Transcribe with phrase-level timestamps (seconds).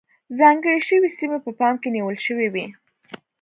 [0.39, 2.65] ځانګړې شوې سیمې په پام کې نیول شوې وې.